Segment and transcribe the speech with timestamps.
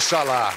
[0.00, 0.54] Oxalá.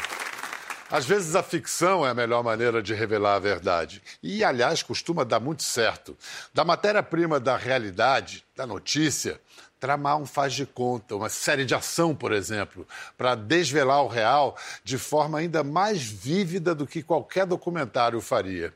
[0.89, 4.01] Às vezes a ficção é a melhor maneira de revelar a verdade.
[4.23, 6.17] E, aliás, costuma dar muito certo.
[6.53, 9.41] Da matéria-prima da realidade, da notícia,
[9.81, 12.87] tramar um faz de conta, uma série de ação, por exemplo,
[13.17, 18.73] para desvelar o real de forma ainda mais vívida do que qualquer documentário faria.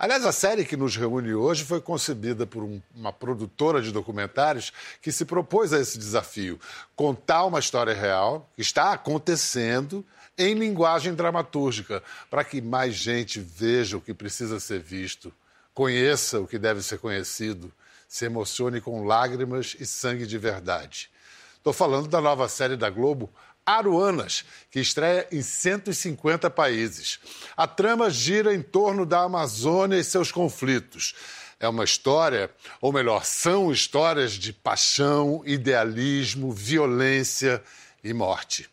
[0.00, 4.72] Aliás, a série que nos reúne hoje foi concebida por um, uma produtora de documentários
[5.02, 6.58] que se propôs a esse desafio:
[6.96, 10.02] contar uma história real que está acontecendo
[10.38, 15.30] em linguagem dramatúrgica, para que mais gente veja o que precisa ser visto,
[15.74, 17.70] conheça o que deve ser conhecido,
[18.08, 21.10] se emocione com lágrimas e sangue de verdade.
[21.58, 23.30] Estou falando da nova série da Globo,
[23.78, 27.18] Aruanas, que estreia em 150 países.
[27.56, 31.14] A trama gira em torno da Amazônia e seus conflitos.
[31.58, 37.62] É uma história, ou melhor, são histórias de paixão, idealismo, violência
[38.02, 38.68] e morte.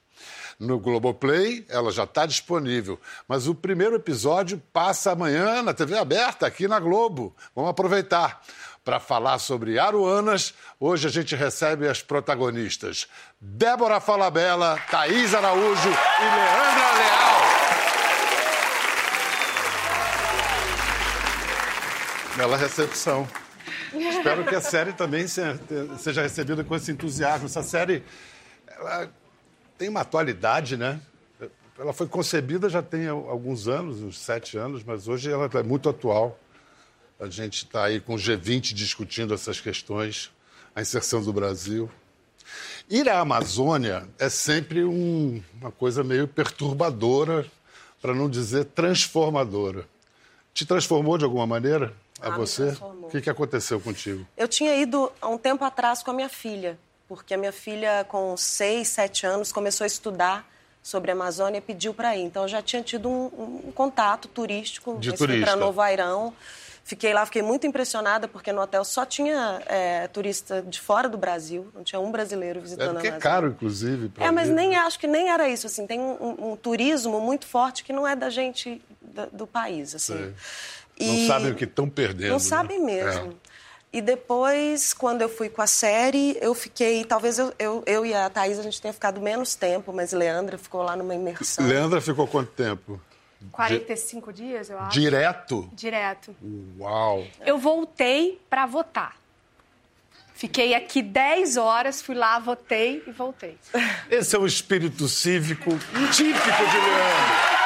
[0.59, 2.99] No Globoplay, ela já está disponível.
[3.27, 7.35] Mas o primeiro episódio passa amanhã na TV aberta, aqui na Globo.
[7.55, 8.41] Vamos aproveitar.
[8.87, 13.05] Para falar sobre Aruanas, hoje a gente recebe as protagonistas
[13.37, 17.41] Débora Falabella, Thaís Araújo e Leandra Leal.
[22.37, 23.27] Bela recepção.
[23.93, 27.47] Espero que a série também seja recebida com esse entusiasmo.
[27.47, 28.05] Essa série
[29.77, 31.01] tem uma atualidade, né?
[31.77, 35.89] Ela foi concebida já tem alguns anos, uns sete anos, mas hoje ela é muito
[35.89, 36.39] atual.
[37.19, 40.31] A gente está aí com o G20 discutindo essas questões,
[40.75, 41.89] a inserção do Brasil.
[42.89, 47.45] Ir à Amazônia é sempre um, uma coisa meio perturbadora,
[48.01, 49.85] para não dizer transformadora.
[50.53, 52.77] Te transformou de alguma maneira a ah, você?
[53.01, 54.25] O que, que aconteceu contigo?
[54.37, 58.05] Eu tinha ido há um tempo atrás com a minha filha, porque a minha filha,
[58.07, 60.47] com seis, sete anos, começou a estudar
[60.81, 62.21] sobre a Amazônia e pediu para ir.
[62.21, 65.11] Então, eu já tinha tido um, um contato turístico de
[65.41, 66.33] para Novo Airão.
[66.87, 71.17] Fiquei lá, fiquei muito impressionada, porque no hotel só tinha é, turista de fora do
[71.17, 73.17] Brasil, não tinha um brasileiro visitando é porque a Amazônia.
[73.17, 74.11] é caro, inclusive.
[74.17, 75.67] É, mas nem acho que nem era isso.
[75.67, 79.93] Assim, tem um, um turismo muito forte que não é da gente do, do país.
[79.95, 80.33] Assim.
[80.97, 82.29] E não sabem o que estão perdendo.
[82.29, 82.39] Não né?
[82.39, 83.33] sabem mesmo.
[83.33, 83.97] É.
[83.97, 87.03] E depois, quando eu fui com a série, eu fiquei.
[87.03, 90.57] Talvez eu, eu, eu e a Thaís a gente tenha ficado menos tempo, mas Leandra
[90.57, 91.67] ficou lá numa imersão.
[91.67, 92.97] Leandra ficou quanto tempo?
[93.51, 94.43] 45 Di...
[94.43, 94.99] dias, eu acho.
[94.99, 95.69] Direto?
[95.73, 96.35] Direto.
[96.79, 97.25] Uau!
[97.45, 99.15] Eu voltei para votar.
[100.33, 103.57] Fiquei aqui 10 horas, fui lá, votei e voltei.
[104.09, 105.71] Esse é o espírito cívico
[106.13, 107.57] típico de Leandro.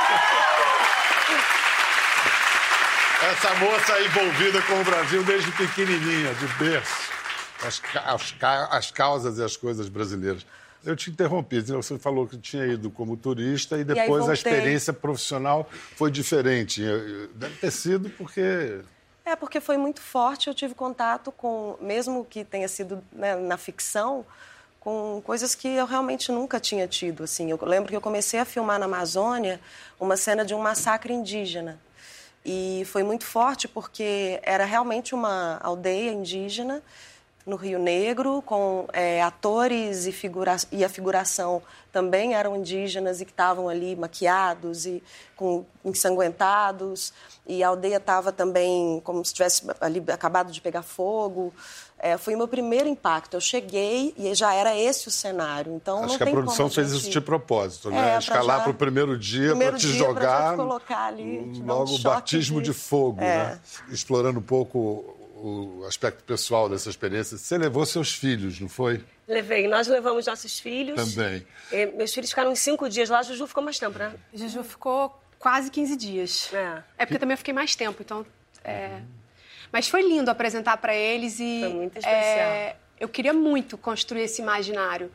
[3.30, 7.12] Essa moça envolvida com o Brasil desde pequenininha, de berço.
[7.64, 8.36] As, as,
[8.72, 10.46] as causas e as coisas brasileiras.
[10.84, 11.62] Eu te interrompi.
[11.62, 16.82] Você falou que tinha ido como turista e depois e a experiência profissional foi diferente.
[17.36, 18.82] Deve ter sido porque.
[19.24, 20.48] É, porque foi muito forte.
[20.48, 24.26] Eu tive contato com, mesmo que tenha sido né, na ficção,
[24.80, 27.24] com coisas que eu realmente nunca tinha tido.
[27.24, 29.62] Assim, eu lembro que eu comecei a filmar na Amazônia
[30.00, 31.80] uma cena de um massacre indígena.
[32.44, 36.82] E foi muito forte porque era realmente uma aldeia indígena
[37.46, 43.26] no Rio Negro, com é, atores e, figura e a figuração também eram indígenas e
[43.26, 45.04] que estavam ali maquiados e
[45.36, 47.14] com ensanguentados.
[47.46, 51.54] E a aldeia estava também como se tivesse ali acabado de pegar fogo.
[52.00, 53.36] É, foi o meu primeiro impacto.
[53.36, 55.76] Eu cheguei e já era esse o cenário.
[55.76, 57.02] Então, Acho que a produção fez gente...
[57.02, 58.16] isso de propósito, né?
[58.16, 60.56] É, Escalar para o primeiro dia para te jogar.
[60.56, 63.38] colocar ali, logo um o batismo de, de fogo, é.
[63.38, 63.60] né?
[63.90, 67.38] Explorando um pouco o aspecto pessoal dessa experiência.
[67.38, 69.04] Você levou seus filhos, não foi?
[69.28, 69.68] Levei.
[69.68, 71.14] Nós levamos nossos filhos.
[71.14, 71.46] Também.
[71.72, 73.20] E meus filhos ficaram uns cinco dias lá.
[73.20, 74.14] A Juju ficou mais tempo, né?
[74.34, 76.54] Juju ficou quase 15 dias.
[76.54, 78.26] É, é porque também eu fiquei mais tempo, então...
[78.64, 79.02] É...
[79.72, 81.62] Mas foi lindo apresentar para eles e...
[81.62, 82.16] Foi muito especial.
[82.16, 82.76] É...
[83.00, 85.12] Eu queria muito construir esse imaginário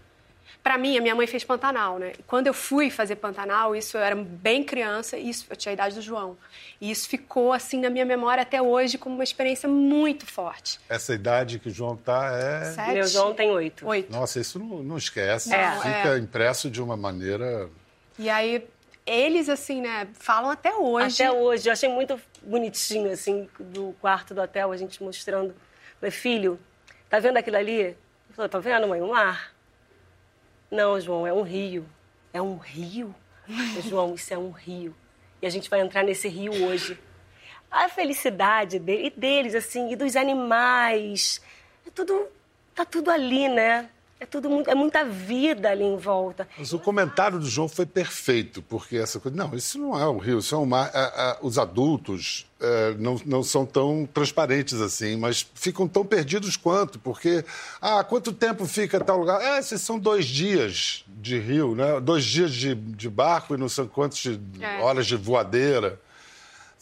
[0.63, 2.13] para mim, a minha mãe fez Pantanal, né?
[2.27, 5.95] Quando eu fui fazer Pantanal, isso eu era bem criança, isso eu tinha a idade
[5.95, 6.37] do João.
[6.81, 10.81] E isso ficou assim na minha memória até hoje como uma experiência muito forte.
[10.89, 12.65] Essa idade que o João tá é.
[12.73, 12.93] Sete?
[12.93, 13.87] Meu João tem oito.
[13.87, 14.11] Oito.
[14.11, 15.55] Nossa, isso não, não esquece.
[15.55, 16.19] É, Fica é.
[16.19, 17.71] impresso de uma maneira.
[18.19, 18.67] E aí
[19.07, 21.23] eles, assim, né, falam até hoje.
[21.23, 21.69] Até hoje.
[21.69, 25.55] Eu achei muito bonitinho, assim, do quarto do hotel, a gente mostrando.
[26.01, 26.59] Falei, filho,
[27.09, 27.81] tá vendo aquilo ali?
[27.81, 27.97] Ele
[28.35, 29.01] falou, tá vendo, mãe?
[29.01, 29.55] O mar.
[30.71, 31.87] Não, João, é um rio.
[32.33, 33.15] É um rio?
[33.89, 34.95] João, isso é um rio.
[35.41, 36.99] E a gente vai entrar nesse rio hoje.
[37.71, 41.41] A felicidade dele, e deles, assim, e dos animais.
[41.87, 42.29] É tudo.
[42.75, 43.89] Tá tudo ali, né?
[44.19, 46.49] É tudo muito, é muita vida ali em volta.
[46.57, 49.37] Mas o comentário do João foi perfeito, porque essa coisa.
[49.37, 50.91] Não, isso não é o rio, isso é um mar.
[51.43, 57.45] os adultos é, não, não são tão transparentes assim, mas ficam tão perdidos quanto, porque.
[57.79, 59.43] Ah, quanto tempo fica tal lugar?
[59.43, 62.01] É, esses são dois dias de rio, né?
[62.01, 64.25] Dois dias de, de barco e não sei quantas
[64.61, 64.81] é.
[64.81, 66.01] horas de voadeira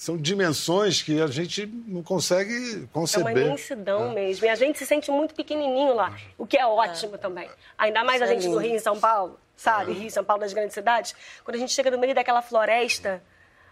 [0.04, 3.34] são dimensões que a gente não consegue conceber.
[3.34, 4.14] É uma imensidão é.
[4.14, 4.44] mesmo.
[4.44, 7.18] E a gente se sente muito pequenininho lá, o que é ótimo é.
[7.18, 7.50] também.
[7.78, 9.92] Ainda mais Isso a gente é do Rio e São Paulo, sabe?
[9.92, 9.94] É.
[9.94, 11.14] Rio e São Paulo, das grandes cidades.
[11.42, 13.22] Quando a gente chega no meio daquela floresta,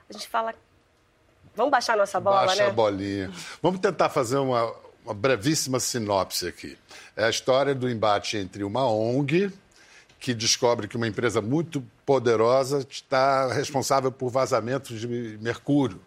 [0.08, 0.54] a gente fala,
[1.54, 2.70] vamos baixar nossa bola, Baixa né?
[2.70, 3.30] a bolinha.
[3.60, 4.74] Vamos tentar fazer uma,
[5.04, 6.78] uma brevíssima sinopse aqui.
[7.14, 9.52] É a história do embate entre uma ONG
[10.18, 15.06] que descobre que uma empresa muito poderosa está responsável por vazamentos de
[15.38, 16.00] mercúrio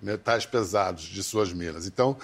[0.00, 1.86] metais pesados de suas minas.
[1.86, 2.16] Então,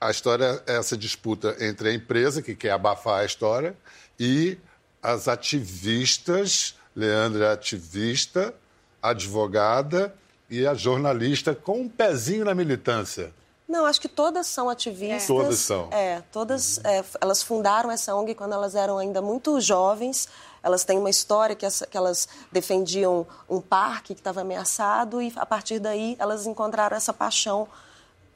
[0.00, 3.76] a história é essa disputa entre a empresa, que quer abafar a história,
[4.18, 4.58] e
[5.02, 8.54] as ativistas, Leandra é ativista,
[9.02, 10.14] advogada
[10.50, 13.32] e a jornalista com um pezinho na militância.
[13.68, 15.26] Não, acho que todas são ativistas.
[15.26, 15.92] Todas são.
[15.92, 16.80] É, todas.
[16.82, 20.26] É, elas fundaram essa ONG quando elas eram ainda muito jovens.
[20.68, 25.32] Elas têm uma história que, essa, que elas defendiam um parque que estava ameaçado e
[25.34, 27.66] a partir daí elas encontraram essa paixão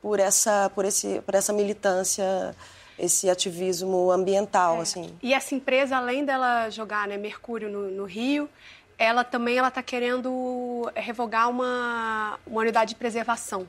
[0.00, 2.56] por essa, por esse, por essa militância
[2.98, 4.80] esse ativismo ambiental, é.
[4.82, 5.14] assim.
[5.22, 8.48] E essa empresa, além dela jogar né, mercúrio no, no Rio,
[8.98, 13.66] ela também ela está querendo revogar uma, uma unidade de preservação.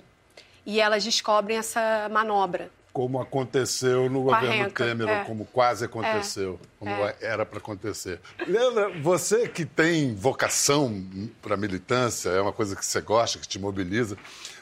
[0.65, 5.19] E elas descobrem essa manobra como aconteceu no governo Temer, é.
[5.19, 6.67] ou como quase aconteceu, é.
[6.77, 7.15] como é.
[7.21, 8.21] era para acontecer.
[8.47, 11.03] Leandra, você que tem vocação
[11.41, 14.15] para militância, é uma coisa que você gosta, que te mobiliza,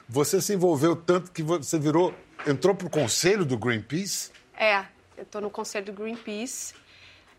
[0.08, 2.14] você se envolveu tanto que você virou,
[2.48, 4.32] entrou para o conselho do Greenpeace?
[4.58, 4.86] É,
[5.18, 6.74] eu estou no conselho do Greenpeace.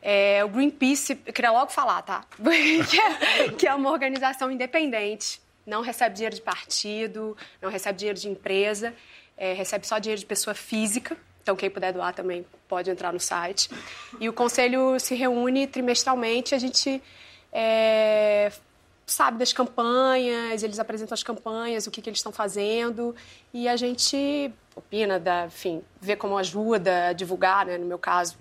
[0.03, 2.25] É, o Greenpeace, eu queria logo falar, tá?
[2.37, 8.19] que, é, que é uma organização independente, não recebe dinheiro de partido, não recebe dinheiro
[8.19, 8.93] de empresa
[9.43, 11.17] é, recebe só dinheiro de pessoa física.
[11.43, 13.69] Então, quem puder doar também pode entrar no site.
[14.21, 16.55] E o conselho se reúne trimestralmente.
[16.55, 17.03] A gente
[17.53, 18.53] é,
[19.05, 23.17] sabe das campanhas, eles apresentam as campanhas, o que, que eles estão fazendo.
[23.53, 28.39] E a gente opina, da, enfim, vê como ajuda a divulgar, né, no meu caso,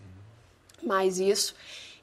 [0.84, 1.56] mais isso.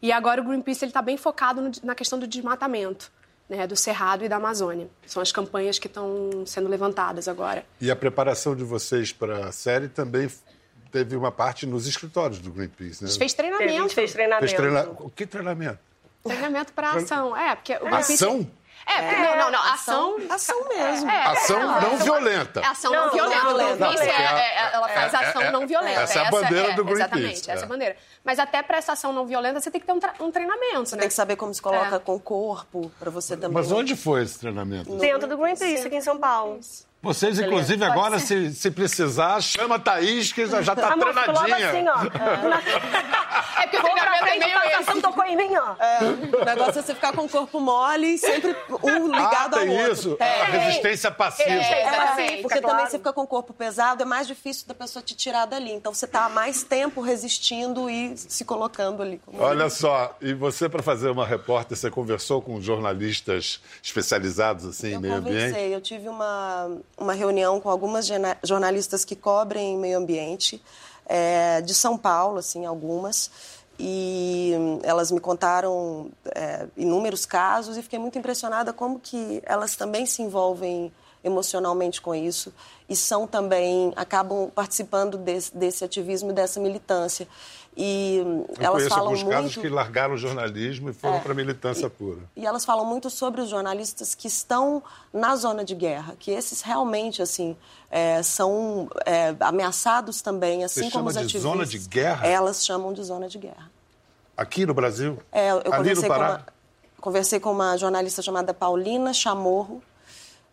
[0.02, 3.12] E agora o Greenpeace está bem focado no, na questão do desmatamento
[3.48, 4.88] né, do Cerrado e da Amazônia.
[5.06, 7.64] São as campanhas que estão sendo levantadas agora.
[7.80, 10.28] E a preparação de vocês para a série também
[10.92, 13.08] teve uma parte nos escritórios do Greenpeace, né?
[13.08, 13.72] A gente fez treinamento.
[13.72, 14.46] A gente fez treinamento.
[14.46, 14.88] Fez treina...
[14.98, 15.78] O que treinamento?
[16.22, 17.36] Treinamento para ação.
[17.36, 18.14] É, porque o Greenpeace...
[18.14, 18.50] Ação?
[18.88, 19.62] É, é, não, não, não.
[19.72, 20.16] Ação.
[20.30, 21.10] Ação mesmo.
[21.10, 22.60] É, ação não, não violenta.
[22.60, 23.44] Ação não, não violenta.
[23.44, 24.02] Não, violenta.
[24.02, 26.00] É, ela faz ação não violenta.
[26.00, 27.02] Essa é a bandeira do Greenpeace.
[27.02, 27.96] Exatamente, essa é a bandeira.
[28.24, 30.96] Mas até para essa ação não violenta, você tem que ter um, um treinamento, você
[30.96, 31.00] né?
[31.00, 33.54] tem que saber como se coloca com o corpo, para você também.
[33.54, 34.96] Mas onde foi esse treinamento?
[34.96, 36.58] Dentro do Greenpeace, aqui em São Paulo.
[37.00, 41.68] Vocês, inclusive, agora, se, se precisar, chama a Thaís, que já está treinadinha.
[41.68, 42.02] Assim, ó.
[43.58, 44.58] É, porque o treinamento é meio
[45.00, 45.74] tocou em mim, ó.
[45.82, 45.98] É,
[46.40, 49.68] o negócio é você ficar com o corpo mole, sempre um ah, ligado ah, ao
[49.68, 49.92] outro.
[49.92, 50.16] isso.
[50.20, 50.44] É.
[50.44, 51.50] Resistência passiva.
[51.50, 55.02] É, é porque também você fica com o corpo pesado, é mais difícil da pessoa
[55.02, 55.72] te tirar dali.
[55.72, 59.20] Então, você está mais tempo resistindo e se colocando ali.
[59.38, 64.98] Olha só, e você, para fazer uma repórter, você conversou com jornalistas especializados assim, em
[64.98, 65.36] meio ambiente?
[65.36, 68.08] Eu conversei, eu tive uma uma reunião com algumas
[68.42, 70.62] jornalistas que cobrem meio ambiente,
[71.06, 73.30] é, de São Paulo, assim, algumas,
[73.78, 74.52] e
[74.82, 80.20] elas me contaram é, inúmeros casos e fiquei muito impressionada como que elas também se
[80.20, 80.92] envolvem
[81.28, 82.52] emocionalmente com isso
[82.88, 87.28] e são também acabam participando desse, desse ativismo e dessa militância.
[87.76, 89.36] E Eu elas falam alguns muito...
[89.36, 92.18] casos que largaram o jornalismo e foram é, para a militância e, pura.
[92.34, 94.82] E elas falam muito sobre os jornalistas que estão
[95.12, 97.56] na zona de guerra, que esses realmente assim
[97.88, 101.40] é, são é, ameaçados também, assim Você como os ativistas.
[101.40, 102.26] de zona de guerra?
[102.26, 103.70] Elas chamam de zona de guerra.
[104.36, 105.18] Aqui no Brasil?
[105.30, 106.28] É, eu Ali conversei, no com Pará?
[106.28, 106.46] uma,
[107.00, 109.80] conversei com uma jornalista chamada Paulina Chamorro,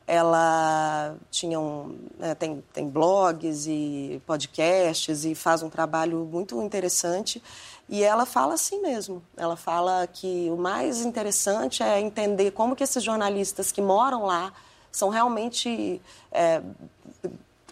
[0.07, 7.41] ela tinha um, né, tem, tem blogs e podcasts e faz um trabalho muito interessante.
[7.89, 9.21] E ela fala assim mesmo.
[9.35, 14.53] Ela fala que o mais interessante é entender como que esses jornalistas que moram lá
[14.91, 16.61] são realmente é,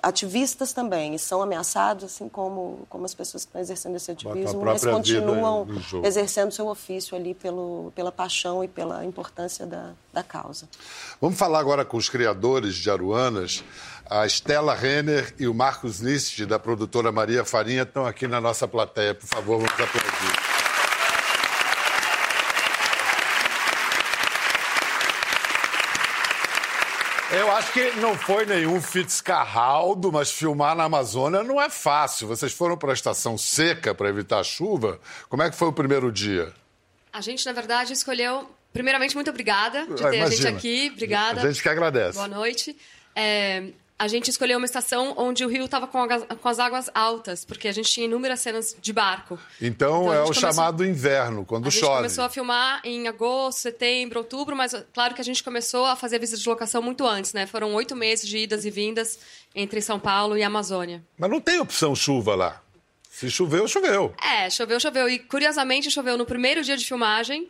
[0.04, 4.62] ativistas também e são ameaçados, assim como, como as pessoas que estão exercendo esse ativismo,
[4.62, 5.66] mas continuam
[6.04, 10.68] exercendo seu ofício ali pelo, pela paixão e pela importância da, da causa.
[11.22, 13.64] Vamos falar agora com os criadores de Aruanas.
[14.10, 18.68] A Stella Renner e o Marcos List, da produtora Maria Farinha, estão aqui na nossa
[18.68, 19.16] plateia.
[19.16, 20.53] Por favor, vamos aplaudir.
[27.54, 32.28] Acho que não foi nenhum Fitzcarraldo, mas filmar na Amazônia não é fácil.
[32.28, 35.00] Vocês foram para a estação seca para evitar a chuva.
[35.30, 36.54] Como é que foi o primeiro dia?
[37.12, 38.50] A gente, na verdade, escolheu.
[38.72, 40.92] Primeiramente, muito obrigada de ter a gente aqui.
[40.94, 41.42] Obrigada.
[41.42, 42.18] A gente que agradece.
[42.18, 42.76] Boa noite.
[43.16, 43.70] É,
[44.04, 46.06] a gente escolheu uma estação onde o rio estava com,
[46.42, 49.40] com, as águas altas, porque a gente tinha inúmeras cenas de barco.
[49.62, 50.34] Então, então é o começou...
[50.34, 51.86] chamado inverno, quando a chove.
[51.86, 55.86] A gente começou a filmar em agosto, setembro, outubro, mas claro que a gente começou
[55.86, 57.48] a fazer a visita de locação muito antes, né?
[57.48, 59.20] Foram oito meses de idas e vindas
[59.56, 61.02] entre São Paulo e Amazônia.
[61.18, 62.62] Mas não tem opção chuva lá.
[63.10, 64.14] Se choveu, choveu.
[64.22, 65.08] É, choveu, choveu.
[65.08, 67.48] E curiosamente choveu no primeiro dia de filmagem,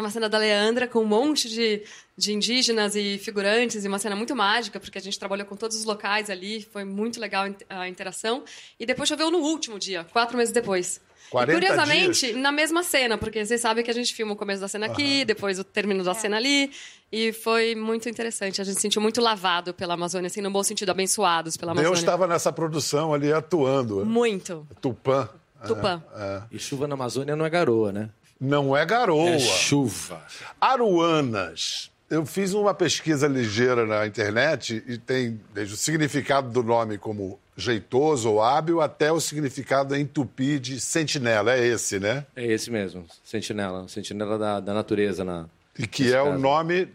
[0.00, 1.82] numa cena da Leandra, com um monte de,
[2.16, 5.76] de indígenas e figurantes, e uma cena muito mágica, porque a gente trabalhou com todos
[5.76, 8.42] os locais ali, foi muito legal a interação.
[8.78, 11.00] E depois choveu no último dia, quatro meses depois.
[11.32, 12.36] E, curiosamente, dias.
[12.36, 15.20] na mesma cena, porque vocês sabem que a gente filma o começo da cena aqui,
[15.20, 15.26] uhum.
[15.26, 16.14] depois o término da é.
[16.14, 16.72] cena ali.
[17.12, 18.60] E foi muito interessante.
[18.60, 21.90] A gente se sentiu muito lavado pela Amazônia, assim, no bom sentido, abençoados pela Amazônia.
[21.90, 24.04] Deus estava nessa produção ali atuando.
[24.04, 24.66] Muito.
[24.80, 25.28] Tupã.
[25.66, 26.02] Tupã.
[26.16, 26.42] É, é.
[26.50, 28.10] E chuva na Amazônia não é garoa, né?
[28.40, 29.30] Não é garoa.
[29.30, 30.22] É chuva.
[30.60, 31.90] Aruanas.
[32.08, 37.38] Eu fiz uma pesquisa ligeira na internet e tem desde o significado do nome como
[37.56, 41.52] jeitoso ou hábil até o significado em tupi de sentinela.
[41.52, 42.26] É esse, né?
[42.34, 43.86] É esse mesmo, sentinela.
[43.86, 45.22] Sentinela da, da natureza.
[45.24, 45.46] Na,
[45.78, 46.30] e que é caso.
[46.30, 46.88] o nome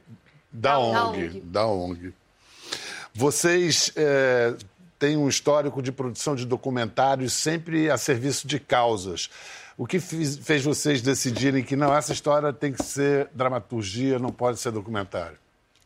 [0.51, 1.39] da, da ONG, ONG.
[1.41, 2.13] Da ONG.
[3.13, 4.53] Vocês é,
[4.99, 9.29] têm um histórico de produção de documentários sempre a serviço de causas.
[9.77, 14.59] O que fez vocês decidirem que não, essa história tem que ser dramaturgia, não pode
[14.59, 15.37] ser documentário?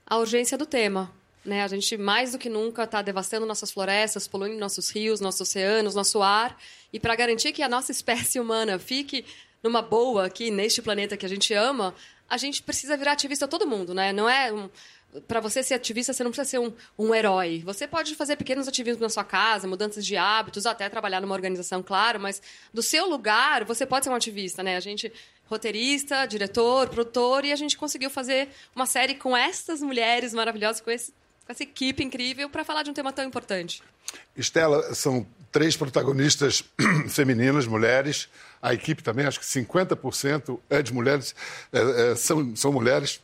[0.05, 1.11] A urgência do tema.
[1.43, 1.63] Né?
[1.63, 5.95] A gente, mais do que nunca, está devastando nossas florestas, poluindo nossos rios, nossos oceanos,
[5.95, 6.55] nosso ar.
[6.93, 9.25] E para garantir que a nossa espécie humana fique
[9.63, 11.93] numa boa aqui, neste planeta que a gente ama,
[12.29, 14.13] a gente precisa virar ativista todo mundo, né?
[14.13, 14.69] Não é um,
[15.27, 17.63] para você ser ativista, você não precisa ser um, um herói.
[17.65, 21.81] Você pode fazer pequenos ativismos na sua casa, mudanças de hábitos, até trabalhar numa organização,
[21.81, 22.41] claro, mas
[22.73, 24.75] do seu lugar, você pode ser um ativista, né?
[24.75, 25.11] A gente,
[25.45, 30.91] roteirista, diretor, produtor, e a gente conseguiu fazer uma série com essas mulheres maravilhosas, com,
[30.91, 31.11] esse,
[31.45, 33.81] com essa equipe incrível, para falar de um tema tão importante.
[34.35, 36.63] Estela, são três protagonistas
[37.09, 38.29] femininas, mulheres.
[38.61, 41.33] A equipe também, acho que 50% é de mulheres,
[41.73, 43.21] é, é, são, são mulheres.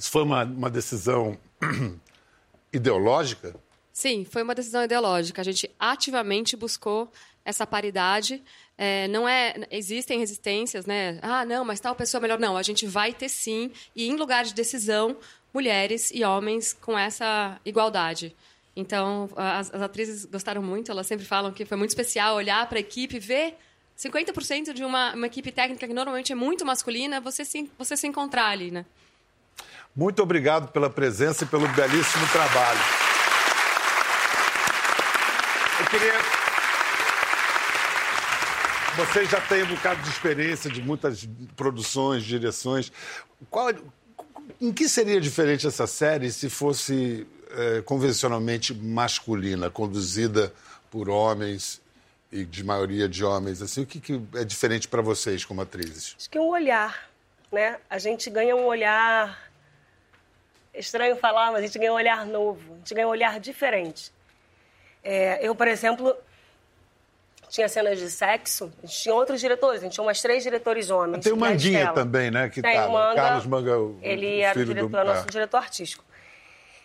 [0.00, 1.38] Isso foi uma, uma decisão
[2.72, 3.54] ideológica?
[3.92, 5.42] Sim, foi uma decisão ideológica.
[5.42, 7.12] A gente ativamente buscou
[7.44, 8.42] essa paridade.
[8.78, 11.18] É, não é, existem resistências, né?
[11.20, 12.38] Ah, não, mas tal pessoa é melhor.
[12.38, 15.18] Não, a gente vai ter sim, e em lugar de decisão,
[15.52, 18.34] mulheres e homens com essa igualdade.
[18.74, 22.78] Então, as, as atrizes gostaram muito, elas sempre falam que foi muito especial olhar para
[22.78, 23.54] a equipe, ver
[23.98, 28.06] 50% de uma, uma equipe técnica que normalmente é muito masculina, você se, você se
[28.06, 28.86] encontrar ali, né?
[30.00, 32.80] Muito obrigado pela presença e pelo belíssimo trabalho.
[35.78, 36.14] Eu queria.
[38.96, 42.90] Você já tem um bocado de experiência de muitas produções, direções.
[43.50, 43.74] Qual,
[44.58, 50.50] em que seria diferente essa série se fosse é, convencionalmente masculina, conduzida
[50.90, 51.78] por homens
[52.32, 53.60] e de maioria de homens?
[53.60, 56.16] Assim, o que, que é diferente para vocês como atrizes?
[56.18, 57.10] Acho que é um olhar,
[57.52, 57.76] né?
[57.90, 59.49] A gente ganha um olhar
[60.74, 64.12] estranho falar, mas a gente ganha um olhar novo, a gente ganha um olhar diferente.
[65.02, 66.16] É, eu, por exemplo,
[67.48, 70.88] tinha cenas de sexo, a gente tinha outros diretores, a gente tinha umas três diretores
[70.88, 71.24] homens.
[71.24, 72.48] Tem o Manguinha também, né?
[72.48, 75.04] Que Tem tá, o Manga, Carlos Manga, o ele era o diretor, do...
[75.04, 75.30] nosso ah.
[75.30, 76.04] diretor artístico.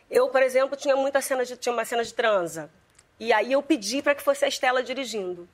[0.09, 2.69] Eu, por exemplo, tinha muita cena de, tinha uma cena de transa.
[3.19, 5.47] E aí eu pedi para que fosse a Estela dirigindo.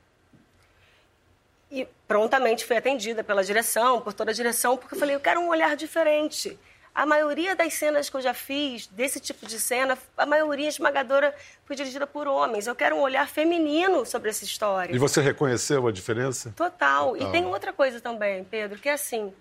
[1.70, 5.40] E prontamente fui atendida pela direção, por toda a direção, porque eu falei, eu quero
[5.40, 6.58] um olhar diferente.
[6.94, 11.34] A maioria das cenas que eu já fiz, desse tipo de cena, a maioria esmagadora
[11.64, 12.66] foi dirigida por homens.
[12.66, 14.94] Eu quero um olhar feminino sobre essa história.
[14.94, 16.52] E você reconheceu a diferença?
[16.54, 17.12] Total.
[17.12, 17.16] Total.
[17.16, 19.32] E tem outra coisa também, Pedro, que é assim: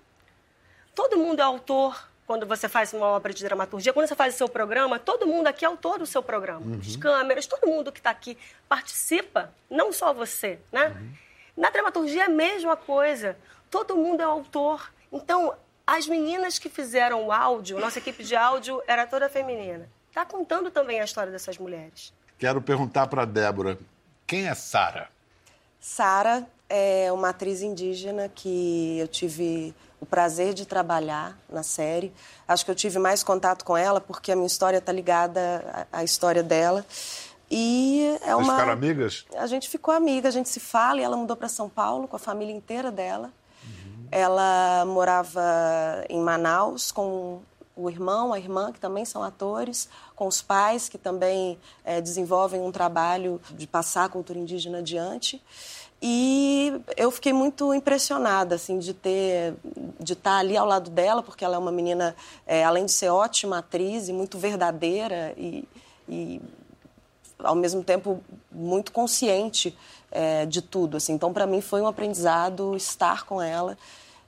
[0.96, 4.38] todo mundo é autor quando você faz uma obra de dramaturgia, quando você faz o
[4.38, 6.62] seu programa, todo mundo aqui é autor do seu programa.
[6.62, 6.80] Uhum.
[6.80, 8.38] As câmeras, todo mundo que está aqui
[8.70, 10.88] participa, não só você, né?
[10.88, 11.12] Uhum.
[11.58, 13.38] Na dramaturgia é a mesma coisa.
[13.70, 14.94] Todo mundo é autor.
[15.12, 15.54] Então,
[15.92, 19.90] as meninas que fizeram o áudio, nossa equipe de áudio era toda feminina.
[20.08, 22.14] Está contando também a história dessas mulheres.
[22.40, 23.78] Quero perguntar para Débora,
[24.26, 25.10] quem é Sara?
[25.82, 32.14] Sara é uma atriz indígena que eu tive o prazer de trabalhar na série.
[32.48, 36.06] Acho que eu tive mais contato com ela porque a minha história está ligada à
[36.06, 36.86] história dela.
[37.50, 38.46] E é uma.
[38.46, 39.26] Vocês ficaram amigas?
[39.36, 42.16] A gente ficou amiga, a gente se fala e ela mudou para São Paulo com
[42.16, 43.30] a família inteira dela.
[44.12, 45.42] Ela morava
[46.10, 47.40] em Manaus com
[47.76, 52.62] o irmão, a irmã, que também são atores, com os pais, que também é, desenvolvem
[52.62, 55.42] um trabalho de passar a cultura indígena adiante.
[56.02, 59.54] E eu fiquei muito impressionada, assim, de ter,
[60.00, 62.16] de estar ali ao lado dela, porque ela é uma menina,
[62.46, 65.64] é, além de ser ótima atriz e muito verdadeira e,
[66.10, 66.42] e
[67.38, 69.78] ao mesmo tempo muito consciente
[70.12, 71.14] é, de tudo, assim.
[71.14, 73.78] Então, para mim foi um aprendizado estar com ela.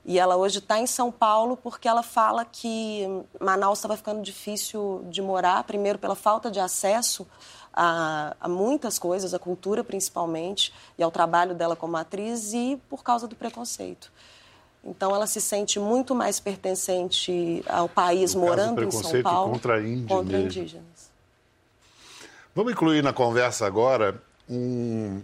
[0.05, 3.07] E ela hoje está em São Paulo porque ela fala que
[3.39, 7.25] Manaus estava ficando difícil de morar, primeiro pela falta de acesso
[7.73, 13.01] a, a, muitas coisas, a cultura principalmente, e ao trabalho dela como atriz, e por
[13.01, 14.11] causa do preconceito.
[14.83, 19.53] Então ela se sente muito mais pertencente ao país no morando caso, em São Paulo
[19.53, 21.11] contra, índio contra indígenas.
[22.53, 25.21] Vamos incluir na conversa agora um,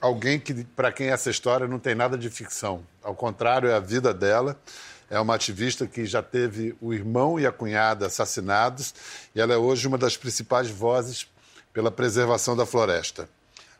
[0.00, 2.84] alguém que para quem essa história não tem nada de ficção.
[3.02, 4.58] Ao contrário, é a vida dela.
[5.10, 8.94] É uma ativista que já teve o irmão e a cunhada assassinados
[9.34, 11.26] e ela é hoje uma das principais vozes
[11.72, 13.28] pela preservação da floresta.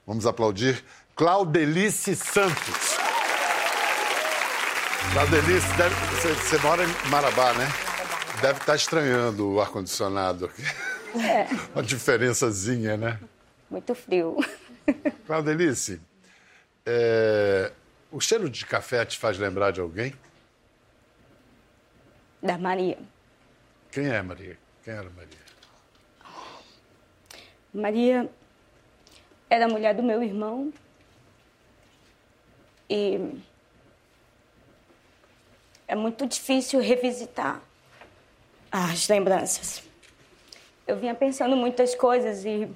[0.05, 0.85] Vamos aplaudir
[1.15, 2.99] Claudelice Santos.
[5.13, 7.69] Claudelice, deve, você, você, mora em Marabá, né?
[8.41, 10.63] Deve estar estranhando o ar-condicionado aqui.
[11.17, 11.47] É.
[11.75, 13.21] Uma diferençazinha, né?
[13.71, 14.37] Muito frio.
[15.27, 16.01] Claudelice,
[16.87, 17.73] é...
[18.11, 20.15] o cheiro de café te faz lembrar de alguém?
[22.43, 22.99] Da Maria.
[23.91, 24.57] Quem é Maria?
[24.83, 25.41] Quem era Maria?
[27.73, 28.31] Maria
[29.49, 30.73] era a mulher do meu irmão
[32.89, 33.41] e
[35.87, 37.61] é muito difícil revisitar
[38.71, 39.83] as lembranças.
[40.87, 42.69] Eu vinha pensando muitas coisas e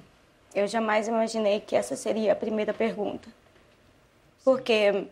[0.53, 3.27] eu jamais imaginei que essa seria a primeira pergunta.
[4.45, 5.07] Porque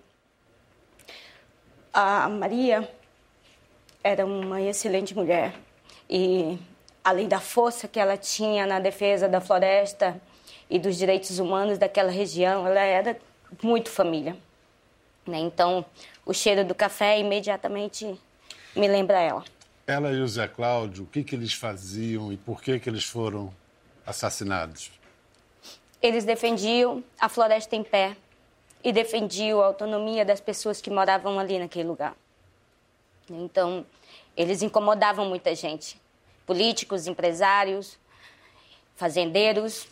[1.92, 2.88] a Maria
[4.04, 5.56] era uma excelente mulher
[6.08, 6.60] e
[7.04, 10.22] além da força que ela tinha na defesa da floresta
[10.70, 13.18] e dos direitos humanos daquela região, ela era
[13.64, 14.38] muito família.
[15.26, 15.40] Né?
[15.40, 15.84] Então,
[16.24, 18.16] o cheiro do café imediatamente
[18.76, 19.44] me lembra ela.
[19.88, 23.04] Ela e o Zé Cláudio, o que, que eles faziam e por que, que eles
[23.04, 23.52] foram
[24.06, 24.92] assassinados?
[26.00, 28.16] Eles defendiam a floresta em pé
[28.84, 32.16] e defendiam a autonomia das pessoas que moravam ali naquele lugar.
[33.30, 33.86] Então,
[34.36, 36.02] eles incomodavam muita gente
[36.46, 37.98] políticos, empresários,
[38.96, 39.88] fazendeiros.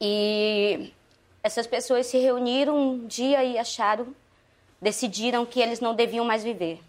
[0.00, 0.92] E
[1.42, 4.14] essas pessoas se reuniram um dia e acharam,
[4.80, 6.80] decidiram que eles não deviam mais viver.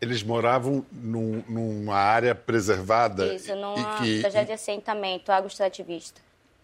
[0.00, 3.34] Eles moravam num, numa área preservada?
[3.34, 6.20] Isso, num que, projeto de assentamento agroextrativista.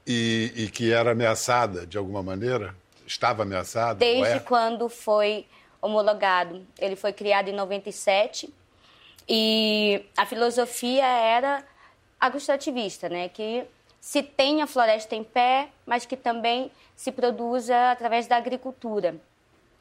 [0.07, 2.75] E, e, que era ameaçada de alguma maneira?
[3.07, 3.95] Estava ameaçada?
[3.95, 5.47] Desde quando foi
[5.81, 6.67] homologado.
[6.79, 8.53] Ele foi criado em 97
[9.29, 11.65] e a filosofia era
[12.21, 13.29] agroextrativista, né?
[13.29, 13.65] Que
[14.01, 19.17] se tenha floresta em pé, mas que também se produza através da agricultura.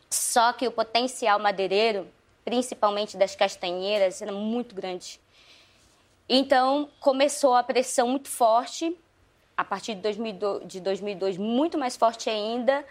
[0.10, 2.07] Só que o potencial madeireiro,
[2.43, 5.19] principalmente das castanheiras, era muito grande.
[6.27, 8.95] Então começou a pressão muito forte,
[9.55, 12.85] a partir de 2002, de 2002 muito mais forte ainda,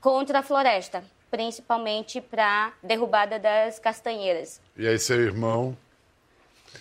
[0.00, 4.60] contra a floresta, principalmente para derrubada das castanheiras.
[4.76, 5.76] E aí seu irmão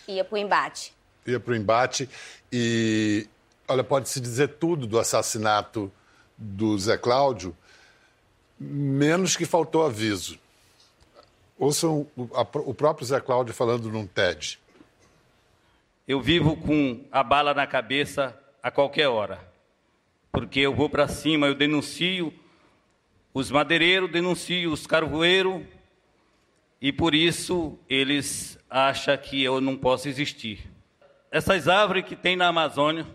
[0.07, 0.93] ia para o embate.
[1.25, 2.09] Ia para o embate
[2.51, 3.27] e,
[3.67, 5.91] olha, pode-se dizer tudo do assassinato
[6.37, 7.55] do Zé Cláudio,
[8.59, 10.39] menos que faltou aviso.
[11.57, 14.59] Ouçam o próprio Zé Cláudio falando num TED.
[16.07, 19.39] Eu vivo com a bala na cabeça a qualquer hora,
[20.31, 22.33] porque eu vou para cima, eu denuncio
[23.33, 25.63] os madeireiros denunciam os carvoeiros
[26.81, 30.69] e por isso eles acham que eu não posso existir.
[31.31, 33.07] Essas árvores que tem na Amazônia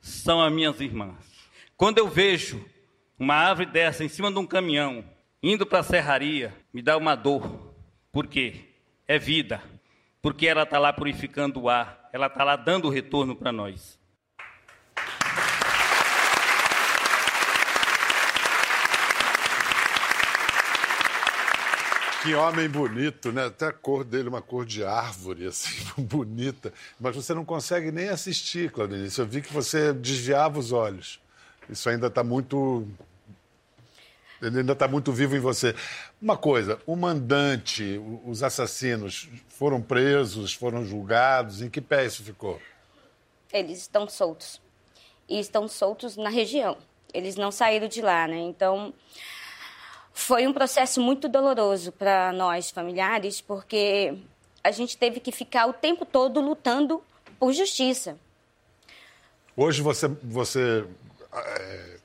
[0.00, 1.16] são as minhas irmãs.
[1.78, 2.62] Quando eu vejo
[3.18, 5.02] uma árvore dessa em cima de um caminhão
[5.42, 7.74] indo para a serraria, me dá uma dor.
[8.12, 8.66] Por quê?
[9.08, 9.62] É vida.
[10.20, 13.98] Porque ela está lá purificando o ar, ela está lá dando retorno para nós.
[22.24, 23.44] Que homem bonito, né?
[23.44, 26.72] Até a cor dele, uma cor de árvore, assim, bonita.
[26.98, 29.18] Mas você não consegue nem assistir, Claudinice.
[29.18, 31.20] Eu vi que você desviava os olhos.
[31.68, 32.88] Isso ainda está muito.
[34.40, 35.74] Ele ainda está muito vivo em você.
[36.20, 41.60] Uma coisa, o mandante, os assassinos foram presos, foram julgados.
[41.60, 42.58] Em que pé isso ficou?
[43.52, 44.62] Eles estão soltos.
[45.28, 46.78] E estão soltos na região.
[47.12, 48.38] Eles não saíram de lá, né?
[48.38, 48.94] Então,
[50.14, 54.16] foi um processo muito doloroso para nós familiares, porque
[54.62, 57.02] a gente teve que ficar o tempo todo lutando
[57.38, 58.16] por justiça.
[59.56, 60.86] Hoje você, você
[61.32, 61.96] é,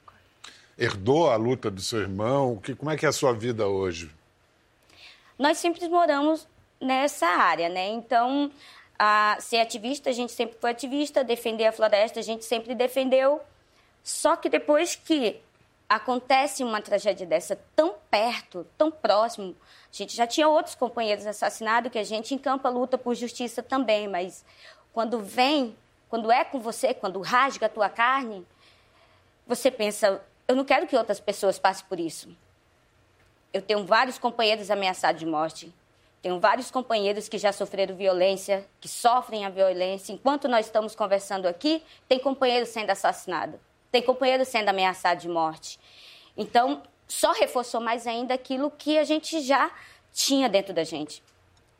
[0.77, 2.57] herdou a luta do seu irmão.
[2.57, 4.09] Que, como é que é a sua vida hoje?
[5.37, 6.47] Nós sempre moramos
[6.81, 7.89] nessa área, né?
[7.89, 8.51] Então,
[8.97, 13.39] a, ser ativista, a gente sempre foi ativista, defender a floresta, a gente sempre defendeu.
[14.03, 15.39] Só que depois que
[15.89, 19.55] acontece uma tragédia dessa tão perto, tão próximo,
[19.91, 24.07] a gente já tinha outros companheiros assassinados que a gente encampa luta por justiça também,
[24.07, 24.45] mas
[24.93, 25.75] quando vem,
[26.07, 28.45] quando é com você, quando rasga a tua carne,
[29.47, 32.29] você pensa, eu não quero que outras pessoas passem por isso.
[33.51, 35.73] Eu tenho vários companheiros ameaçados de morte.
[36.21, 40.13] Tenho vários companheiros que já sofreram violência, que sofrem a violência.
[40.13, 43.59] Enquanto nós estamos conversando aqui, tem companheiro sendo assassinado,
[43.91, 45.79] tem companheiro sendo ameaçado de morte.
[46.37, 49.71] Então, só reforçou mais ainda aquilo que a gente já
[50.13, 51.23] tinha dentro da gente,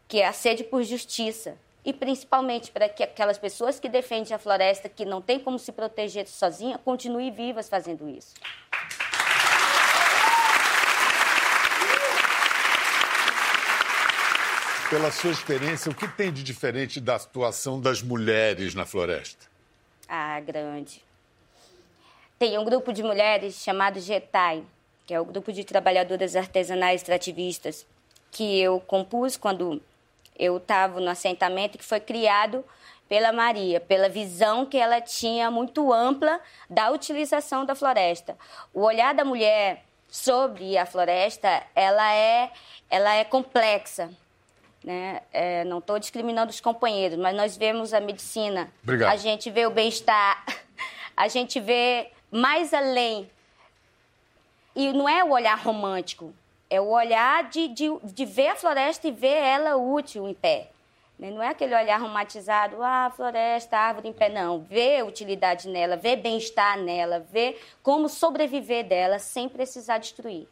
[0.07, 1.57] que é a sede por justiça.
[1.85, 5.71] E principalmente para que aquelas pessoas que defendem a floresta, que não tem como se
[5.71, 8.33] proteger sozinha, continuem vivas fazendo isso.
[14.89, 19.45] Pela sua experiência, o que tem de diferente da situação das mulheres na floresta?
[20.07, 21.03] Ah, grande.
[22.39, 24.63] Tem um grupo de mulheres chamado GETAI,
[25.05, 27.85] que é o grupo de trabalhadoras artesanais extrativistas,
[28.31, 29.81] que eu compus quando
[30.37, 32.63] eu estava no assentamento, que foi criado
[33.09, 38.37] pela Maria, pela visão que ela tinha muito ampla da utilização da floresta.
[38.73, 42.51] O olhar da mulher sobre a floresta, ela é,
[42.89, 44.09] ela é complexa.
[44.81, 45.21] Né?
[45.33, 49.11] É, não estou discriminando os companheiros, mas nós vemos a medicina, Obrigado.
[49.11, 50.45] a gente vê o bem-estar,
[51.17, 53.29] a gente vê mais além.
[54.75, 56.33] E não é o olhar romântico,
[56.69, 60.69] é o olhar de, de, de ver a floresta e ver ela útil em pé.
[61.17, 61.31] Né?
[61.31, 64.61] Não é aquele olhar romantizado, ah, floresta, árvore em pé, não.
[64.61, 70.47] Ver utilidade nela, ver bem-estar nela, ver como sobreviver dela sem precisar destruir.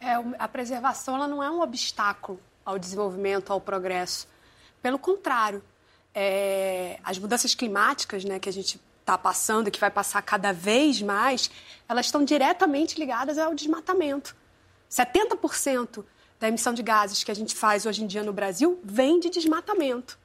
[0.00, 4.28] É, a preservação ela não é um obstáculo ao desenvolvimento, ao progresso.
[4.80, 5.62] Pelo contrário,
[6.14, 10.52] é, as mudanças climáticas né, que a gente está passando e que vai passar cada
[10.52, 11.50] vez mais,
[11.86, 14.34] elas estão diretamente ligadas ao desmatamento.
[14.90, 16.04] 70%
[16.40, 19.28] da emissão de gases que a gente faz hoje em dia no Brasil vem de
[19.28, 20.18] desmatamento.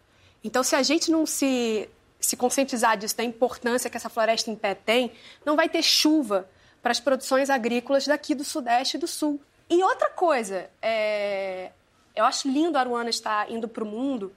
[0.44, 1.90] Então, se a gente não se,
[2.20, 5.12] se conscientizar disso, da importância que essa floresta em pé tem,
[5.46, 6.50] não vai ter chuva
[6.82, 9.42] para as produções agrícolas daqui do Sudeste e do Sul.
[9.70, 11.72] E outra coisa, é,
[12.16, 14.34] eu acho lindo a Aruana estar indo para o mundo,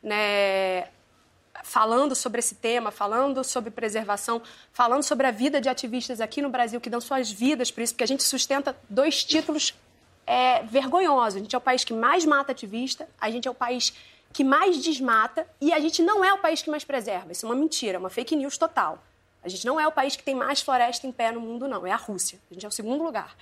[0.00, 0.88] né,
[1.62, 4.42] falando sobre esse tema, falando sobre preservação,
[4.72, 7.92] falando sobre a vida de ativistas aqui no Brasil que dão suas vidas por isso,
[7.92, 9.74] porque a gente sustenta dois títulos
[10.26, 11.36] é, vergonhosos.
[11.36, 13.92] A gente é o país que mais mata ativista, a gente é o país
[14.32, 17.32] que mais desmata e a gente não é o país que mais preserva.
[17.32, 19.02] Isso é uma mentira, é uma fake news total.
[19.42, 21.86] A gente não é o país que tem mais floresta em pé no mundo, não.
[21.86, 22.38] É a Rússia.
[22.50, 23.34] A gente é o segundo lugar.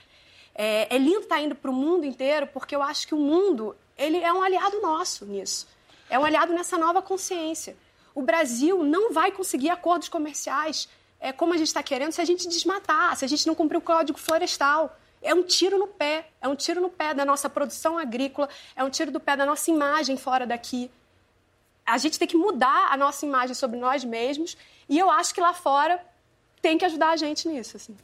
[0.54, 3.76] É, é lindo estar indo para o mundo inteiro, porque eu acho que o mundo
[3.96, 5.66] ele é um aliado nosso nisso.
[6.08, 7.76] É um aliado nessa nova consciência.
[8.18, 10.88] O Brasil não vai conseguir acordos comerciais
[11.20, 13.78] é, como a gente está querendo se a gente desmatar, se a gente não cumprir
[13.78, 14.98] o código florestal.
[15.22, 18.82] É um tiro no pé, é um tiro no pé da nossa produção agrícola, é
[18.82, 20.90] um tiro do pé da nossa imagem fora daqui.
[21.86, 24.56] A gente tem que mudar a nossa imagem sobre nós mesmos
[24.88, 26.04] e eu acho que lá fora
[26.60, 27.76] tem que ajudar a gente nisso.
[27.76, 27.96] Assim.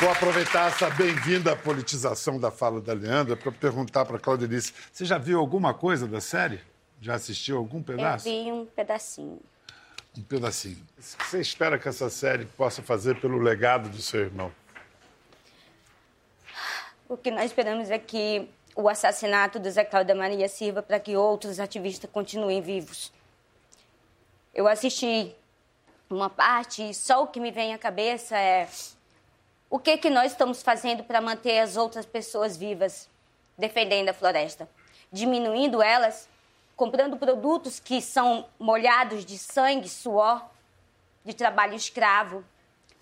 [0.00, 4.74] Vou aproveitar essa bem-vinda politização da fala da Leandra para perguntar para a Claudelice.
[4.92, 6.60] Você já viu alguma coisa da série?
[7.00, 8.28] Já assistiu algum pedaço?
[8.28, 9.40] Eu vi um pedacinho.
[10.18, 10.84] Um pedacinho.
[10.98, 14.52] O que você espera que essa série possa fazer pelo legado do seu irmão?
[17.08, 21.16] O que nós esperamos é que o assassinato do Zé Cláudio Maria sirva para que
[21.16, 23.12] outros ativistas continuem vivos.
[24.52, 25.34] Eu assisti
[26.10, 28.68] uma parte e só o que me vem à cabeça é
[29.74, 33.10] o que, que nós estamos fazendo para manter as outras pessoas vivas,
[33.58, 34.68] defendendo a floresta?
[35.10, 36.28] Diminuindo elas,
[36.76, 40.48] comprando produtos que são molhados de sangue, suor,
[41.24, 42.44] de trabalho escravo,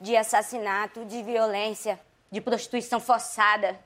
[0.01, 3.79] de assassinato, de violência, de prostituição forçada.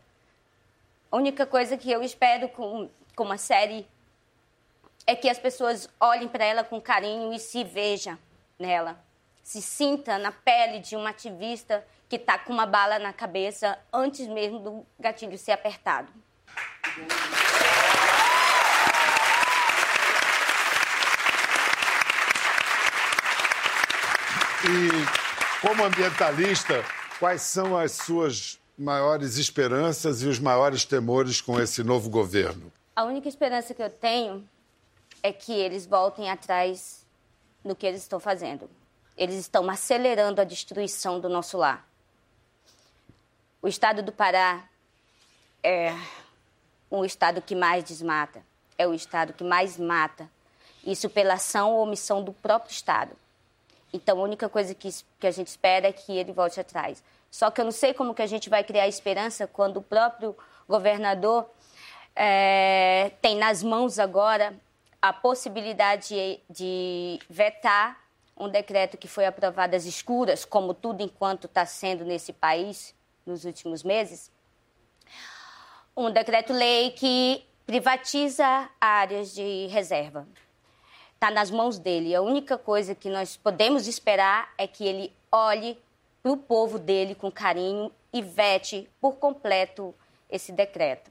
[1.11, 3.85] A única coisa que eu espero com, com a série
[5.05, 8.17] é que as pessoas olhem para ela com carinho e se vejam
[8.57, 9.05] nela.
[9.47, 14.27] Se sinta na pele de uma ativista que está com uma bala na cabeça antes
[14.27, 16.13] mesmo do gatilho ser apertado.
[24.65, 26.85] E, como ambientalista,
[27.21, 32.73] quais são as suas maiores esperanças e os maiores temores com esse novo governo?
[32.97, 34.45] A única esperança que eu tenho
[35.23, 37.07] é que eles voltem atrás
[37.63, 38.69] no que eles estão fazendo.
[39.17, 41.87] Eles estão acelerando a destruição do nosso lar.
[43.63, 44.65] O estado do Pará
[45.63, 45.93] é
[46.91, 48.43] o estado que mais desmata,
[48.79, 50.31] é o estado que mais mata.
[50.85, 53.17] Isso pela ação ou omissão do próprio estado.
[53.93, 57.03] Então, a única coisa que, que a gente espera é que ele volte atrás.
[57.31, 60.37] Só que eu não sei como que a gente vai criar esperança quando o próprio
[60.69, 61.49] governador
[62.15, 64.55] é, tem nas mãos agora
[65.03, 68.06] a possibilidade de, de vetar
[68.37, 72.95] um decreto que foi aprovado às escuras, como tudo enquanto está sendo nesse país
[73.25, 74.31] nos últimos meses,
[75.97, 80.29] um decreto-lei que privatiza áreas de reserva.
[81.15, 82.15] Está nas mãos dele.
[82.15, 85.79] A única coisa que nós podemos esperar é que ele olhe
[86.23, 89.95] para o povo dele com carinho e vete por completo
[90.29, 91.11] esse decreto.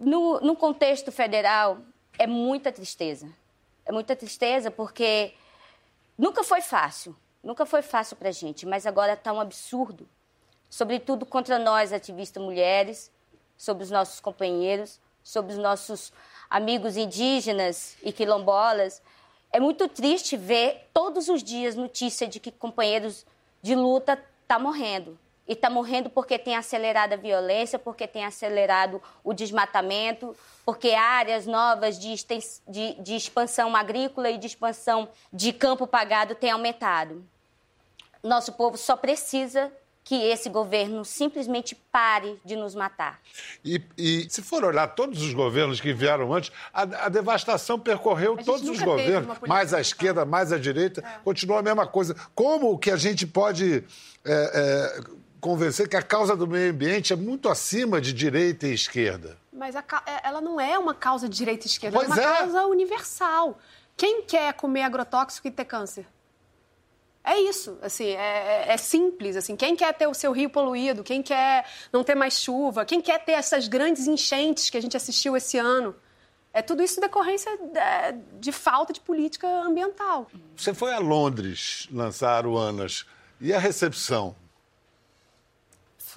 [0.00, 1.78] No, no contexto federal,
[2.18, 3.28] é muita tristeza.
[3.84, 5.34] É muita tristeza porque
[6.18, 7.16] nunca foi fácil.
[7.42, 10.08] Nunca foi fácil para a gente, mas agora está um absurdo.
[10.68, 13.10] Sobretudo contra nós, ativistas mulheres,
[13.56, 16.12] sobre os nossos companheiros, sobre os nossos
[16.50, 19.00] amigos indígenas e quilombolas.
[19.50, 23.24] É muito triste ver todos os dias notícia de que companheiros
[23.62, 25.18] de luta estão tá morrendo.
[25.48, 31.46] E está morrendo porque tem acelerado a violência, porque tem acelerado o desmatamento, porque áreas
[31.46, 32.14] novas de,
[32.68, 37.24] de, de expansão agrícola e de expansão de campo pagado têm aumentado.
[38.22, 39.72] Nosso povo só precisa
[40.08, 43.20] que esse governo simplesmente pare de nos matar.
[43.62, 48.34] E, e, se for olhar todos os governos que vieram antes, a, a devastação percorreu
[48.38, 51.20] todos os governos, mais à esquerda, mais à direita, é.
[51.22, 52.16] continua a mesma coisa.
[52.34, 53.84] Como que a gente pode
[54.24, 55.00] é, é,
[55.40, 59.36] convencer que a causa do meio ambiente é muito acima de direita e esquerda?
[59.52, 62.22] Mas a, é, ela não é uma causa de direita e esquerda, pois é uma
[62.22, 62.38] é.
[62.38, 63.58] causa universal.
[63.96, 66.06] Quem quer comer agrotóxico e ter câncer?
[67.24, 71.04] É isso, assim, é, é, é, simples, assim, quem quer ter o seu rio poluído,
[71.04, 74.96] quem quer não ter mais chuva, quem quer ter essas grandes enchentes que a gente
[74.96, 75.94] assistiu esse ano,
[76.54, 80.26] é tudo isso decorrência de, de falta de política ambiental.
[80.56, 83.04] Você foi a Londres lançar o Anas,
[83.40, 84.34] e a recepção?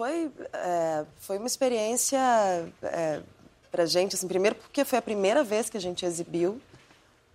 [0.01, 2.19] Foi, é, foi uma experiência
[2.81, 3.21] é,
[3.71, 6.59] para gente, assim, primeiro porque foi a primeira vez que a gente exibiu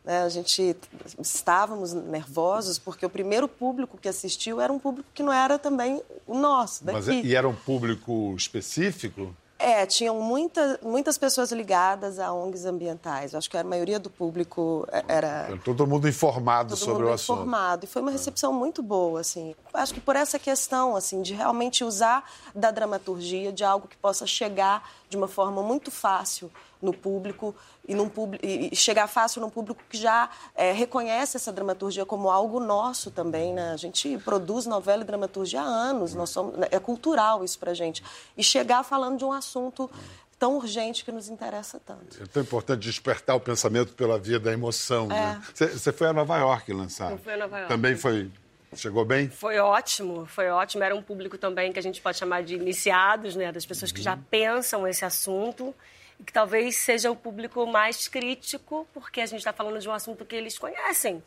[0.06, 0.22] né?
[0.22, 0.76] A gente
[1.18, 6.00] estávamos nervosos porque o primeiro público que assistiu era um público que não era também
[6.24, 6.84] o nosso.
[6.84, 6.98] Daqui.
[6.98, 9.34] Mas, e era um público específico?
[9.66, 13.32] É, tinham muita, muitas pessoas ligadas a ONGs ambientais.
[13.32, 15.58] Eu acho que a maioria do público é, era...
[15.64, 17.38] Todo mundo informado todo sobre mundo o assunto.
[17.40, 17.84] informado.
[17.84, 19.56] E foi uma recepção muito boa, assim.
[19.74, 24.24] Acho que por essa questão, assim, de realmente usar da dramaturgia, de algo que possa
[24.24, 27.54] chegar de uma forma muito fácil no público
[27.86, 28.10] e, num
[28.42, 33.54] e chegar fácil num público que já é, reconhece essa dramaturgia como algo nosso também,
[33.54, 33.72] né?
[33.72, 38.02] A gente produz novela e dramaturgia há anos, nós somos, é cultural isso para gente.
[38.36, 39.90] E chegar falando de um assunto
[40.38, 42.22] tão urgente que nos interessa tanto.
[42.22, 45.40] É tão importante despertar o pensamento pela via da emoção, né?
[45.60, 45.64] é.
[45.64, 45.70] né?
[45.72, 47.12] Você foi a Nova York lançar.
[47.12, 47.72] Eu fui a Nova York.
[47.72, 48.30] Também foi
[48.76, 49.28] Chegou bem?
[49.28, 50.84] Foi ótimo, foi ótimo.
[50.84, 53.50] Era um público também que a gente pode chamar de iniciados, né?
[53.50, 55.74] Das pessoas que já pensam esse assunto
[56.18, 59.92] e que talvez seja o público mais crítico, porque a gente está falando de um
[59.92, 61.22] assunto que eles conhecem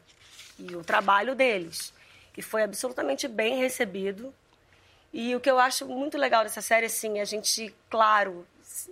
[0.60, 1.94] e o trabalho deles,
[2.34, 4.34] que foi absolutamente bem recebido.
[5.12, 8.46] E o que eu acho muito legal dessa série, assim, a gente, claro,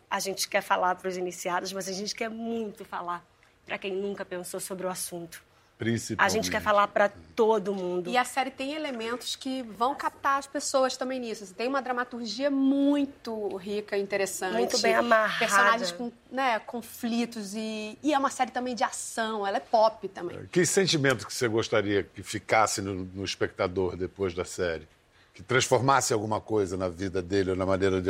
[0.09, 3.23] a gente quer falar para os iniciados, mas a gente quer muito falar
[3.65, 5.43] para quem nunca pensou sobre o assunto.
[6.17, 8.09] A gente quer falar para todo mundo.
[8.09, 11.43] E a série tem elementos que vão captar as pessoas também nisso.
[11.43, 14.53] Assim, tem uma dramaturgia muito rica, interessante.
[14.53, 15.37] Muito bem amarrada.
[15.37, 19.45] Personagens com né, conflitos e, e é uma série também de ação.
[19.45, 20.47] Ela é pop também.
[20.51, 24.87] Que sentimento que você gostaria que ficasse no, no espectador depois da série?
[25.31, 28.09] Que transformasse alguma coisa na vida dele ou na maneira de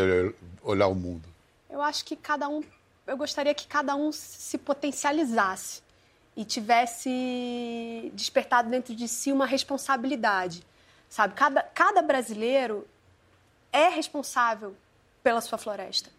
[0.63, 1.27] olhar o mundo?
[1.69, 2.63] Eu acho que cada um...
[3.05, 5.81] Eu gostaria que cada um se potencializasse
[6.37, 10.63] e tivesse despertado dentro de si uma responsabilidade,
[11.09, 11.33] sabe?
[11.33, 12.87] Cada, cada brasileiro
[13.73, 14.75] é responsável
[15.23, 16.11] pela sua floresta.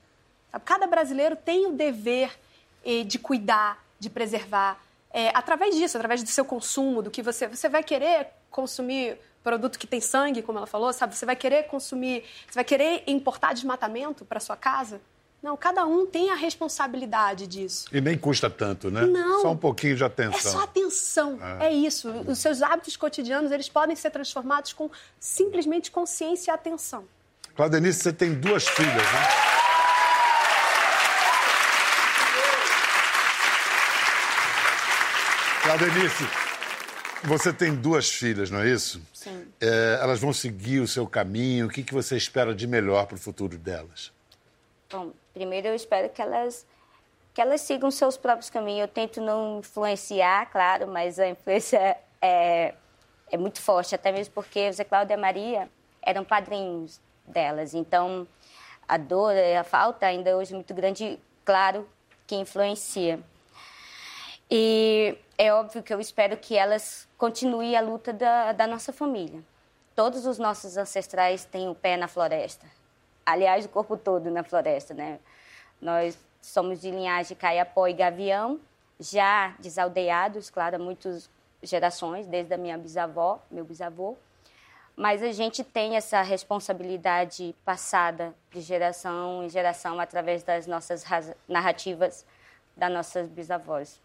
[0.51, 0.65] Sabe?
[0.65, 2.37] Cada brasileiro tem o dever
[2.85, 4.83] eh, de cuidar, de preservar.
[5.13, 9.79] É, através disso, através do seu consumo, do que você você vai querer consumir produto
[9.79, 11.15] que tem sangue, como ela falou, sabe?
[11.15, 15.01] Você vai querer consumir, você vai querer importar desmatamento para sua casa?
[15.41, 17.87] Não, cada um tem a responsabilidade disso.
[17.93, 19.07] E nem custa tanto, né?
[19.07, 19.43] Não.
[19.43, 20.37] Só um pouquinho de atenção.
[20.37, 21.39] É só atenção.
[21.61, 22.11] É, é isso.
[22.27, 27.05] Os seus hábitos cotidianos, eles podem ser transformados com simplesmente consciência e atenção.
[27.55, 29.29] Claudenice, você tem duas filhas, né?
[35.63, 36.25] Claudenice,
[37.25, 39.01] você tem duas filhas, não é isso?
[39.13, 39.47] Sim.
[39.61, 41.67] É, elas vão seguir o seu caminho.
[41.67, 44.11] O que, que você espera de melhor para o futuro delas?
[44.91, 46.67] Bom, primeiro eu espero que elas
[47.33, 48.81] que elas sigam seus próprios caminhos.
[48.81, 52.75] Eu tento não influenciar, claro, mas a influência é,
[53.31, 55.71] é muito forte, até mesmo porque Zé Cláudia e Maria
[56.03, 57.75] eram padrinhos delas.
[57.75, 58.27] Então,
[58.89, 61.89] a dor a falta ainda hoje é muito grande, claro,
[62.27, 63.21] que influencia.
[64.51, 69.45] E é óbvio que eu espero que elas continuem a luta da, da nossa família.
[69.95, 72.67] Todos os nossos ancestrais têm o pé na floresta.
[73.29, 75.19] Aliás, o corpo todo na floresta, né?
[75.83, 78.59] Nós somos de linhagem Caiapó e Gavião,
[78.99, 81.29] já desaldeados, claro, há muitas
[81.63, 84.17] gerações, desde a minha bisavó, meu bisavô.
[84.97, 91.05] Mas a gente tem essa responsabilidade passada de geração em geração através das nossas
[91.47, 92.25] narrativas
[92.75, 94.01] das nossas bisavós.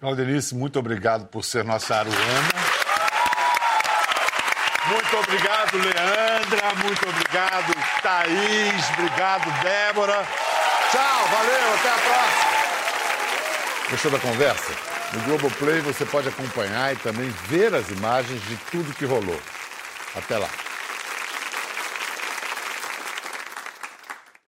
[0.00, 2.67] Claudenice, muito obrigado por ser nossa aruana.
[4.90, 6.74] Muito obrigado, Leandra.
[6.82, 8.90] Muito obrigado, Thaís.
[8.90, 10.26] Obrigado, Débora.
[10.90, 12.58] Tchau, valeu, até a próxima.
[13.90, 14.72] Gostou da conversa?
[15.12, 19.40] No Globoplay você pode acompanhar e também ver as imagens de tudo que rolou.
[20.14, 20.48] Até lá.